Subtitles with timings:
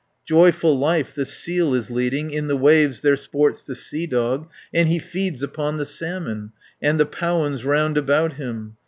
[0.25, 4.89] "Joyful life the seal is leading, In the waves there sports the sea dog, And
[4.89, 8.77] he feeds upon the salmon, And the powans round about him.